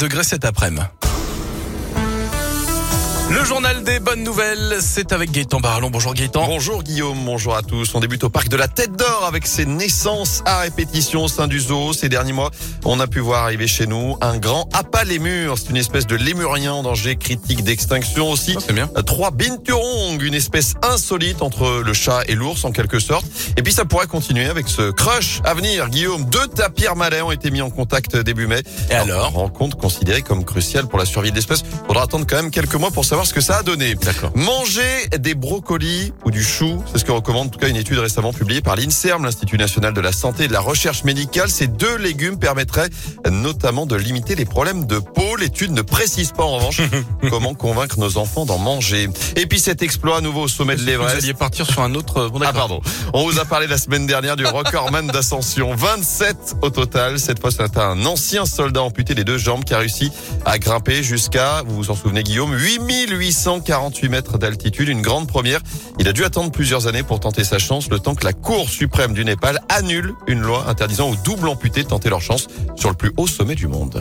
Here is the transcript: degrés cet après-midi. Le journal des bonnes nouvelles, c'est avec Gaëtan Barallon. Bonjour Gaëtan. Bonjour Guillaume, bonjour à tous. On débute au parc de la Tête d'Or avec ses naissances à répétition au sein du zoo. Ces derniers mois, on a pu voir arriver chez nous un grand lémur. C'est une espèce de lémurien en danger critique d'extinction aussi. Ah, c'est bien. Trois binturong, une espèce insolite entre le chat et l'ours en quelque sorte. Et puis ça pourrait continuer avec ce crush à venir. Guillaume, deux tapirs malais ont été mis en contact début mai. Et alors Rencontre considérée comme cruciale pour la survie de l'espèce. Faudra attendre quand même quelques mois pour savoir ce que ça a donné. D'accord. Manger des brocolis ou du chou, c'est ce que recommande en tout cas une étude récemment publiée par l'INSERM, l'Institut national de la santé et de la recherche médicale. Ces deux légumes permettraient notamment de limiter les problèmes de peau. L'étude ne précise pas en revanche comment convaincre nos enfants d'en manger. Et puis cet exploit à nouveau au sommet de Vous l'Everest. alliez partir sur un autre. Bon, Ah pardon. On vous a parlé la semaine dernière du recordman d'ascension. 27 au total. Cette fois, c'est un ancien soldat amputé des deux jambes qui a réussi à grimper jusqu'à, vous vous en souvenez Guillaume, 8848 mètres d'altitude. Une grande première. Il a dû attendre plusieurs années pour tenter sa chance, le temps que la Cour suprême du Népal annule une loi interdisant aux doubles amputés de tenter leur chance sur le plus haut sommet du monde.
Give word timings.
degrés 0.00 0.24
cet 0.24 0.46
après-midi. 0.46 0.99
Le 3.30 3.44
journal 3.44 3.84
des 3.84 4.00
bonnes 4.00 4.24
nouvelles, 4.24 4.78
c'est 4.80 5.12
avec 5.12 5.30
Gaëtan 5.30 5.60
Barallon. 5.60 5.88
Bonjour 5.88 6.14
Gaëtan. 6.14 6.46
Bonjour 6.46 6.82
Guillaume, 6.82 7.24
bonjour 7.24 7.54
à 7.54 7.62
tous. 7.62 7.94
On 7.94 8.00
débute 8.00 8.24
au 8.24 8.28
parc 8.28 8.48
de 8.48 8.56
la 8.56 8.66
Tête 8.66 8.96
d'Or 8.96 9.24
avec 9.24 9.46
ses 9.46 9.66
naissances 9.66 10.42
à 10.46 10.58
répétition 10.58 11.22
au 11.22 11.28
sein 11.28 11.46
du 11.46 11.60
zoo. 11.60 11.92
Ces 11.92 12.08
derniers 12.08 12.32
mois, 12.32 12.50
on 12.84 12.98
a 12.98 13.06
pu 13.06 13.20
voir 13.20 13.44
arriver 13.44 13.68
chez 13.68 13.86
nous 13.86 14.16
un 14.20 14.38
grand 14.38 14.68
lémur. 15.04 15.56
C'est 15.58 15.70
une 15.70 15.76
espèce 15.76 16.06
de 16.06 16.16
lémurien 16.16 16.72
en 16.72 16.82
danger 16.82 17.16
critique 17.16 17.62
d'extinction 17.64 18.30
aussi. 18.30 18.54
Ah, 18.56 18.60
c'est 18.66 18.72
bien. 18.72 18.88
Trois 19.06 19.30
binturong, 19.30 20.20
une 20.20 20.34
espèce 20.34 20.74
insolite 20.82 21.42
entre 21.42 21.82
le 21.84 21.92
chat 21.92 22.22
et 22.26 22.34
l'ours 22.34 22.64
en 22.64 22.72
quelque 22.72 22.98
sorte. 22.98 23.24
Et 23.56 23.62
puis 23.62 23.72
ça 23.72 23.84
pourrait 23.84 24.06
continuer 24.06 24.46
avec 24.46 24.68
ce 24.68 24.90
crush 24.90 25.40
à 25.44 25.54
venir. 25.54 25.88
Guillaume, 25.88 26.24
deux 26.26 26.46
tapirs 26.48 26.96
malais 26.96 27.22
ont 27.22 27.30
été 27.30 27.50
mis 27.50 27.62
en 27.62 27.70
contact 27.70 28.16
début 28.16 28.46
mai. 28.46 28.62
Et 28.90 28.94
alors 28.94 29.32
Rencontre 29.32 29.76
considérée 29.76 30.22
comme 30.22 30.44
cruciale 30.44 30.86
pour 30.86 30.98
la 30.98 31.04
survie 31.04 31.30
de 31.30 31.36
l'espèce. 31.36 31.62
Faudra 31.86 32.02
attendre 32.02 32.26
quand 32.28 32.36
même 32.36 32.50
quelques 32.50 32.74
mois 32.74 32.90
pour 32.90 33.04
savoir 33.04 33.19
ce 33.24 33.34
que 33.34 33.40
ça 33.40 33.58
a 33.58 33.62
donné. 33.62 33.94
D'accord. 33.94 34.32
Manger 34.36 35.08
des 35.18 35.34
brocolis 35.34 36.12
ou 36.24 36.30
du 36.30 36.42
chou, 36.42 36.82
c'est 36.92 36.98
ce 36.98 37.04
que 37.04 37.12
recommande 37.12 37.48
en 37.48 37.50
tout 37.50 37.58
cas 37.58 37.68
une 37.68 37.76
étude 37.76 37.98
récemment 37.98 38.32
publiée 38.32 38.60
par 38.60 38.76
l'INSERM, 38.76 39.24
l'Institut 39.24 39.58
national 39.58 39.92
de 39.94 40.00
la 40.00 40.12
santé 40.12 40.44
et 40.44 40.48
de 40.48 40.52
la 40.52 40.60
recherche 40.60 41.04
médicale. 41.04 41.50
Ces 41.50 41.66
deux 41.66 41.96
légumes 41.96 42.38
permettraient 42.38 42.88
notamment 43.30 43.86
de 43.86 43.96
limiter 43.96 44.34
les 44.34 44.44
problèmes 44.44 44.86
de 44.86 44.98
peau. 44.98 45.36
L'étude 45.36 45.72
ne 45.72 45.82
précise 45.82 46.32
pas 46.32 46.44
en 46.44 46.56
revanche 46.56 46.80
comment 47.30 47.54
convaincre 47.54 47.98
nos 47.98 48.16
enfants 48.18 48.44
d'en 48.46 48.58
manger. 48.58 49.08
Et 49.36 49.46
puis 49.46 49.60
cet 49.60 49.82
exploit 49.82 50.18
à 50.18 50.20
nouveau 50.20 50.42
au 50.42 50.48
sommet 50.48 50.74
de 50.76 50.80
Vous 50.80 50.86
l'Everest. 50.86 51.16
alliez 51.16 51.34
partir 51.34 51.66
sur 51.66 51.82
un 51.82 51.94
autre. 51.94 52.28
Bon, 52.28 52.40
Ah 52.44 52.52
pardon. 52.52 52.80
On 53.12 53.24
vous 53.24 53.40
a 53.40 53.44
parlé 53.44 53.66
la 53.66 53.76
semaine 53.76 54.06
dernière 54.06 54.36
du 54.36 54.46
recordman 54.46 55.08
d'ascension. 55.08 55.74
27 55.74 56.56
au 56.62 56.70
total. 56.70 57.18
Cette 57.18 57.40
fois, 57.40 57.50
c'est 57.50 57.76
un 57.76 58.06
ancien 58.06 58.46
soldat 58.46 58.82
amputé 58.82 59.14
des 59.14 59.24
deux 59.24 59.38
jambes 59.38 59.64
qui 59.64 59.74
a 59.74 59.78
réussi 59.78 60.12
à 60.44 60.58
grimper 60.58 61.02
jusqu'à, 61.02 61.62
vous 61.66 61.74
vous 61.74 61.90
en 61.90 61.96
souvenez 61.96 62.22
Guillaume, 62.22 62.54
8848 62.54 64.08
mètres 64.08 64.38
d'altitude. 64.38 64.88
Une 64.88 65.02
grande 65.02 65.26
première. 65.26 65.60
Il 65.98 66.06
a 66.06 66.12
dû 66.12 66.24
attendre 66.24 66.52
plusieurs 66.52 66.86
années 66.86 67.02
pour 67.02 67.18
tenter 67.18 67.42
sa 67.42 67.58
chance, 67.58 67.90
le 67.90 67.98
temps 67.98 68.14
que 68.14 68.24
la 68.24 68.32
Cour 68.32 68.68
suprême 68.68 69.12
du 69.12 69.24
Népal 69.24 69.60
annule 69.68 70.14
une 70.28 70.40
loi 70.40 70.66
interdisant 70.68 71.10
aux 71.10 71.16
doubles 71.16 71.48
amputés 71.48 71.82
de 71.82 71.88
tenter 71.88 72.10
leur 72.10 72.20
chance 72.20 72.46
sur 72.76 72.90
le 72.90 72.96
plus 72.96 73.12
haut 73.16 73.26
sommet 73.26 73.56
du 73.56 73.66
monde. 73.66 74.00